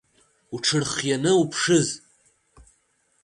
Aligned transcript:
Уҽырхианы 0.53 1.31
уԥшыз. 1.41 1.87